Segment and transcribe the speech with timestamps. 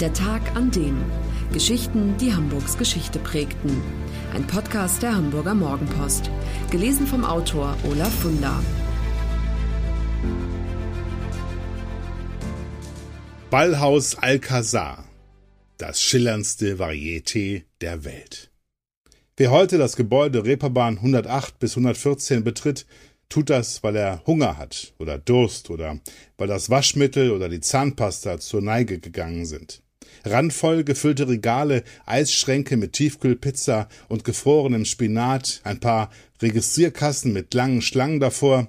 [0.00, 1.02] Der Tag an dem.
[1.54, 3.80] Geschichten, die Hamburgs Geschichte prägten.
[4.34, 6.30] Ein Podcast der Hamburger Morgenpost.
[6.70, 8.62] Gelesen vom Autor Olaf Funder.
[13.48, 15.08] Ballhaus Alcazar.
[15.78, 18.50] Das schillerndste Varieté der Welt.
[19.38, 22.84] Wer heute das Gebäude Reeperbahn 108 bis 114 betritt,
[23.30, 25.98] tut das, weil er Hunger hat oder Durst oder
[26.36, 29.80] weil das Waschmittel oder die Zahnpasta zur Neige gegangen sind.
[30.24, 36.10] Randvoll gefüllte Regale, Eisschränke mit Tiefkühlpizza und gefrorenem Spinat, ein paar
[36.42, 38.68] Registrierkassen mit langen Schlangen davor,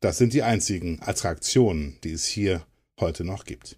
[0.00, 2.64] das sind die einzigen Attraktionen, die es hier
[2.98, 3.76] heute noch gibt.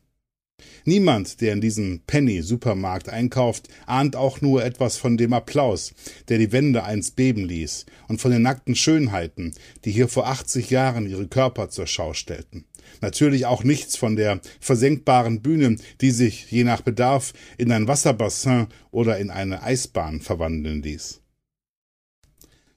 [0.85, 5.95] Niemand, der in diesem Penny-Supermarkt einkauft, ahnt auch nur etwas von dem Applaus,
[6.29, 10.71] der die Wände einst beben ließ, und von den nackten Schönheiten, die hier vor 80
[10.71, 12.65] Jahren ihre Körper zur Schau stellten.
[13.01, 18.69] Natürlich auch nichts von der versenkbaren Bühne, die sich, je nach Bedarf, in ein Wasserbassin
[18.91, 21.21] oder in eine Eisbahn verwandeln ließ.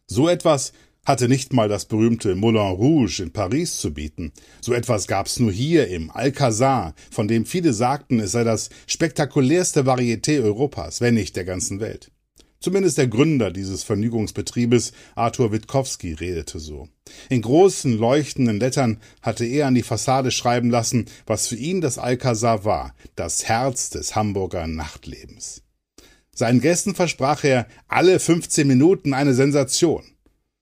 [0.07, 0.73] So etwas
[1.05, 4.33] hatte nicht mal das berühmte Moulin Rouge in Paris zu bieten.
[4.59, 9.83] So etwas gab's nur hier im Alcazar, von dem viele sagten, es sei das spektakulärste
[9.83, 12.11] Varieté Europas, wenn nicht der ganzen Welt.
[12.65, 16.89] Zumindest der Gründer dieses Vergnügungsbetriebes, Arthur Witkowski, redete so.
[17.29, 21.99] In großen, leuchtenden Lettern hatte er an die Fassade schreiben lassen, was für ihn das
[21.99, 25.61] Alcazar war, das Herz des Hamburger Nachtlebens.
[26.33, 30.03] Seinen Gästen versprach er alle 15 Minuten eine Sensation.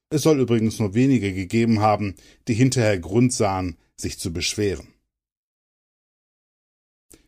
[0.09, 2.15] Es soll übrigens nur wenige gegeben haben,
[2.49, 4.92] die hinterher Grund sahen, sich zu beschweren.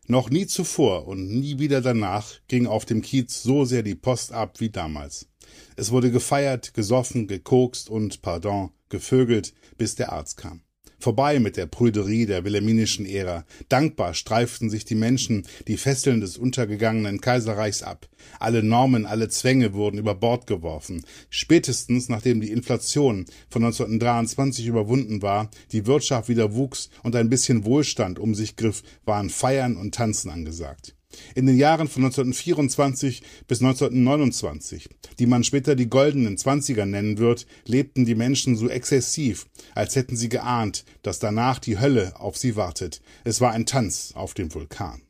[0.08, 4.32] Noch nie zuvor und nie wieder danach ging auf dem Kiez so sehr die Post
[4.32, 5.28] ab wie damals.
[5.74, 10.62] Es wurde gefeiert, gesoffen, gekokst und, pardon, gevögelt, bis der Arzt kam.
[10.98, 13.44] Vorbei mit der Prüderie der wilhelminischen Ära.
[13.68, 18.08] Dankbar streiften sich die Menschen die Fesseln des untergegangenen Kaiserreichs ab.
[18.40, 21.04] Alle Normen, alle Zwänge wurden über Bord geworfen.
[21.30, 27.64] Spätestens nachdem die Inflation von 1923 überwunden war, die Wirtschaft wieder wuchs und ein bisschen
[27.64, 30.95] Wohlstand um sich griff, waren Feiern und Tanzen angesagt.
[31.34, 34.88] In den Jahren von 1924 bis 1929,
[35.18, 40.16] die man später die goldenen Zwanziger nennen wird, lebten die Menschen so exzessiv, als hätten
[40.16, 43.00] sie geahnt, dass danach die Hölle auf sie wartet.
[43.24, 45.02] Es war ein Tanz auf dem Vulkan.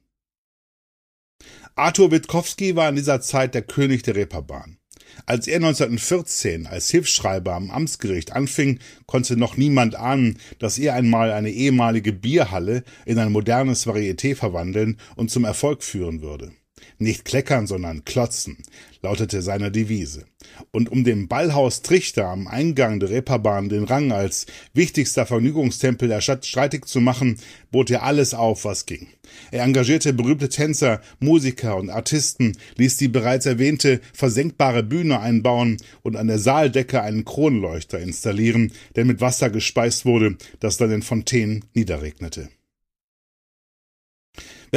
[1.75, 4.78] Arthur Witkowski war in dieser Zeit der König der Reeperbahn.
[5.27, 11.33] Als er 1914 als Hilfsschreiber am Amtsgericht anfing, konnte noch niemand ahnen, dass er einmal
[11.33, 16.53] eine ehemalige Bierhalle in ein modernes Varieté verwandeln und zum Erfolg führen würde.
[16.99, 18.59] Nicht kleckern, sondern klotzen,
[19.03, 20.25] lautete seine Devise.
[20.71, 26.21] Und um dem Ballhaus Trichter am Eingang der Reeperbahn den Rang als wichtigster Vergnügungstempel der
[26.21, 27.39] Stadt streitig zu machen,
[27.71, 29.09] bot er alles auf, was ging.
[29.51, 36.17] Er engagierte berühmte Tänzer, Musiker und Artisten, ließ die bereits erwähnte versenkbare Bühne einbauen und
[36.17, 41.65] an der Saaldecke einen Kronleuchter installieren, der mit Wasser gespeist wurde, das dann in Fontänen
[41.75, 42.49] niederregnete.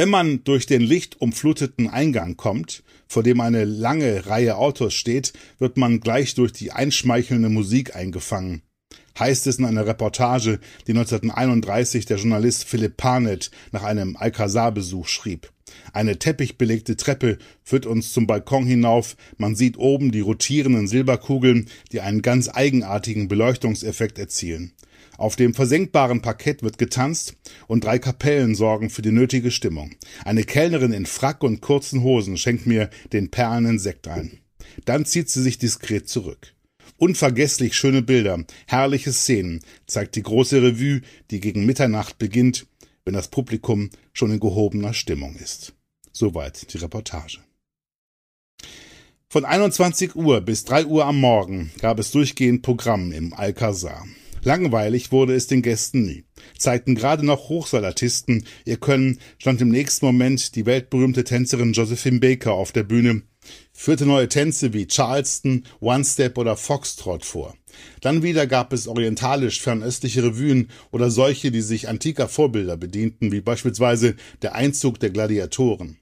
[0.00, 5.76] Wenn man durch den lichtumfluteten Eingang kommt, vor dem eine lange Reihe Autos steht, wird
[5.76, 8.62] man gleich durch die einschmeichelnde Musik eingefangen.
[9.18, 15.52] Heißt es in einer Reportage, die 1931 der Journalist Philipp Parnet nach einem Alcazar-Besuch schrieb.
[15.92, 22.00] Eine teppichbelegte Treppe führt uns zum Balkon hinauf, man sieht oben die rotierenden Silberkugeln, die
[22.00, 24.72] einen ganz eigenartigen Beleuchtungseffekt erzielen.
[25.20, 27.36] Auf dem versenkbaren Parkett wird getanzt
[27.66, 29.94] und drei Kapellen sorgen für die nötige Stimmung.
[30.24, 34.38] Eine Kellnerin in Frack und kurzen Hosen schenkt mir den perlenden Sekt ein.
[34.86, 36.54] Dann zieht sie sich diskret zurück.
[36.96, 42.66] Unvergesslich schöne Bilder, herrliche Szenen zeigt die große Revue, die gegen Mitternacht beginnt,
[43.04, 45.74] wenn das Publikum schon in gehobener Stimmung ist.
[46.12, 47.40] Soweit die Reportage.
[49.28, 54.06] Von 21 Uhr bis 3 Uhr am Morgen gab es durchgehend Programm im Alcazar.
[54.42, 56.24] Langweilig wurde es den Gästen nie.
[56.56, 62.52] Zeigten gerade noch Hochsalatisten ihr Können, stand im nächsten Moment die weltberühmte Tänzerin Josephine Baker
[62.52, 63.22] auf der Bühne,
[63.72, 67.54] führte neue Tänze wie Charleston, One Step oder Foxtrot vor.
[68.00, 73.42] Dann wieder gab es orientalisch fernöstliche Revuen oder solche, die sich antiker Vorbilder bedienten, wie
[73.42, 75.99] beispielsweise der Einzug der Gladiatoren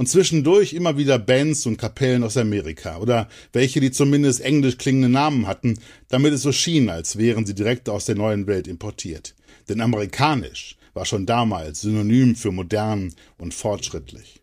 [0.00, 5.10] und zwischendurch immer wieder Bands und Kapellen aus Amerika oder welche, die zumindest englisch klingende
[5.10, 9.34] Namen hatten, damit es so schien, als wären sie direkt aus der neuen Welt importiert.
[9.68, 14.40] Denn amerikanisch war schon damals synonym für modern und fortschrittlich.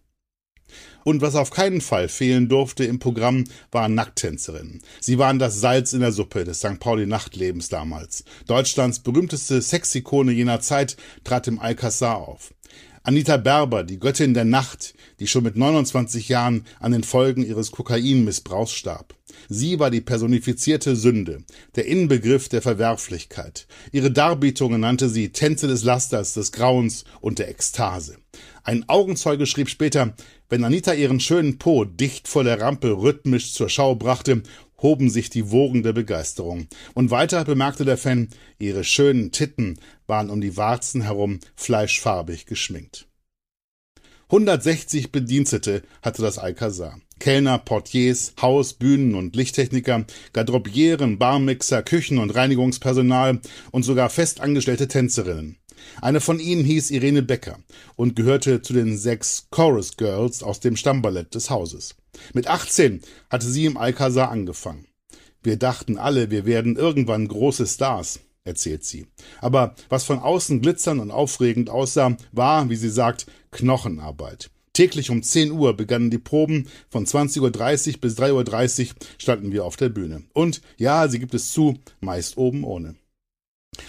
[1.03, 4.83] Und was auf keinen Fall fehlen durfte im Programm, waren Nacktänzerinnen.
[5.01, 6.79] Sie waren das Salz in der Suppe des St.
[6.79, 8.25] Pauli Nachtlebens damals.
[8.45, 12.53] Deutschlands berühmteste Sexikone jener Zeit trat im Alcazar auf.
[13.07, 17.71] Anita Berber, die Göttin der Nacht, die schon mit 29 Jahren an den Folgen ihres
[17.71, 19.15] Kokainmissbrauchs starb.
[19.49, 21.43] Sie war die personifizierte Sünde,
[21.75, 23.67] der Inbegriff der Verwerflichkeit.
[23.91, 28.17] Ihre Darbietungen nannte sie Tänze des Lasters, des Grauens und der Ekstase.
[28.63, 30.13] Ein Augenzeuge schrieb später,
[30.49, 34.43] wenn Anita ihren schönen Po dicht vor der Rampe rhythmisch zur Schau brachte,
[34.81, 36.67] hoben sich die Wogen der Begeisterung.
[36.93, 38.29] Und weiter bemerkte der Fan,
[38.59, 43.07] ihre schönen Titten waren um die Warzen herum fleischfarbig geschminkt.
[44.29, 46.99] 160 Bedienstete hatte das Alcazar.
[47.19, 53.39] Kellner, Portiers, Haus-, Bühnen- und Lichttechniker, Garderobieren, Barmixer, Küchen- und Reinigungspersonal
[53.71, 55.57] und sogar festangestellte Tänzerinnen.
[56.01, 57.59] Eine von ihnen hieß Irene Becker
[57.95, 61.95] und gehörte zu den sechs Chorus Girls aus dem Stammballett des Hauses.
[62.33, 64.87] Mit 18 hatte sie im Alcazar angefangen.
[65.41, 69.05] Wir dachten alle, wir werden irgendwann große Stars, erzählt sie.
[69.39, 74.49] Aber was von außen glitzernd und aufregend aussah, war, wie sie sagt, Knochenarbeit.
[74.73, 77.41] Täglich um 10 Uhr begannen die Proben, von 20.30
[77.95, 80.23] Uhr bis 3.30 Uhr standen wir auf der Bühne.
[80.33, 82.95] Und ja, sie gibt es zu, meist oben ohne.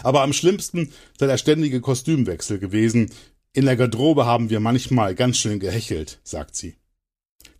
[0.03, 3.11] Aber am schlimmsten sei der ständige Kostümwechsel gewesen.
[3.53, 6.77] In der Garderobe haben wir manchmal ganz schön gehechelt, sagt sie.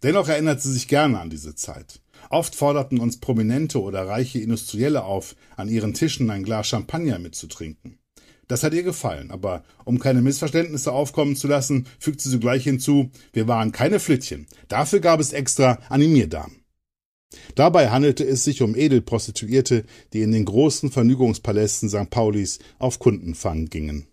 [0.03, 2.01] Dennoch erinnert sie sich gerne an diese Zeit.
[2.31, 7.99] Oft forderten uns Prominente oder reiche Industrielle auf, an ihren Tischen ein Glas Champagner mitzutrinken.
[8.49, 13.11] Das hat ihr gefallen, aber um keine Missverständnisse aufkommen zu lassen, fügt sie sogleich hinzu,
[13.33, 14.47] wir waren keine Flittchen.
[14.69, 16.65] Dafür gab es extra Animierdamen.
[17.55, 19.85] Dabei handelte es sich um Edelprostituierte,
[20.15, 22.09] die in den großen Vergnügungspalästen St.
[22.09, 24.07] Paulis auf Kundenfang gingen.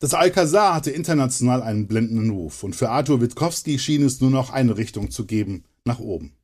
[0.00, 4.50] Das Alcazar hatte international einen blendenden Ruf, und für Arthur Witkowski schien es nur noch
[4.50, 6.37] eine Richtung zu geben, nach oben.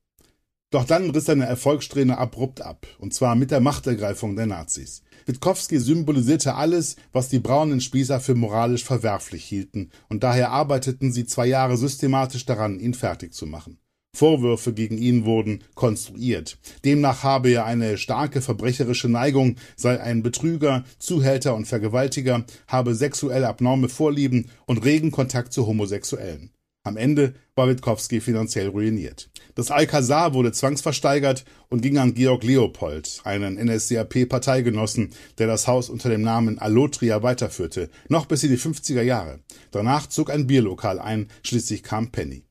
[0.74, 5.04] Doch dann riss seine Erfolgssträhne abrupt ab, und zwar mit der Machtergreifung der Nazis.
[5.24, 11.26] Witkowski symbolisierte alles, was die braunen Spießer für moralisch verwerflich hielten, und daher arbeiteten sie
[11.26, 13.78] zwei Jahre systematisch daran, ihn fertig zu machen.
[14.16, 16.58] Vorwürfe gegen ihn wurden konstruiert.
[16.84, 23.44] Demnach habe er eine starke verbrecherische Neigung, sei ein Betrüger, Zuhälter und Vergewaltiger, habe sexuell
[23.44, 26.50] abnorme Vorlieben und regen Kontakt zu Homosexuellen.
[26.86, 29.30] Am Ende war Witkowski finanziell ruiniert.
[29.54, 36.10] Das Alcazar wurde zwangsversteigert und ging an Georg Leopold, einen NSDAP-Parteigenossen, der das Haus unter
[36.10, 39.40] dem Namen Allotria weiterführte, noch bis in die 50er Jahre.
[39.70, 42.44] Danach zog ein Bierlokal ein, schließlich kam Penny.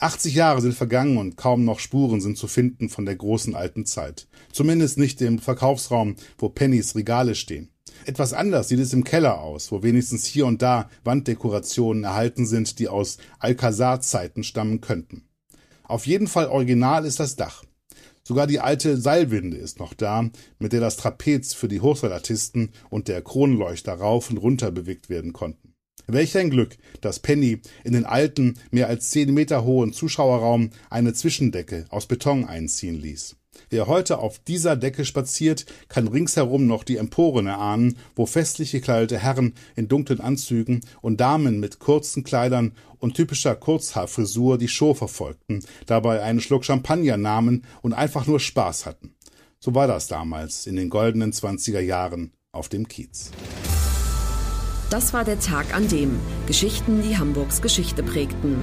[0.00, 3.86] 80 Jahre sind vergangen und kaum noch Spuren sind zu finden von der großen alten
[3.86, 4.28] Zeit.
[4.52, 7.70] Zumindest nicht im Verkaufsraum, wo Pennys Regale stehen.
[8.06, 12.78] Etwas anders sieht es im Keller aus, wo wenigstens hier und da Wanddekorationen erhalten sind,
[12.78, 15.28] die aus Alcazar-Zeiten stammen könnten.
[15.84, 17.64] Auf jeden Fall original ist das Dach.
[18.22, 20.28] Sogar die alte Seilwinde ist noch da,
[20.58, 25.32] mit der das Trapez für die Hochsalatisten und der Kronleuchter rauf und runter bewegt werden
[25.32, 25.72] konnten.
[26.06, 31.14] Welch ein Glück, dass Penny in den alten, mehr als zehn Meter hohen Zuschauerraum eine
[31.14, 33.36] Zwischendecke aus Beton einziehen ließ.
[33.70, 39.18] Wer heute auf dieser Decke spaziert, kann ringsherum noch die Emporen erahnen, wo festlich gekleidete
[39.18, 45.62] Herren in dunklen Anzügen und Damen mit kurzen Kleidern und typischer Kurzhaarfrisur die Show verfolgten,
[45.86, 49.14] dabei einen Schluck Champagner nahmen und einfach nur Spaß hatten.
[49.60, 53.32] So war das damals in den goldenen zwanziger Jahren auf dem Kiez.
[54.88, 58.62] Das war der Tag an dem Geschichten, die Hamburgs Geschichte prägten.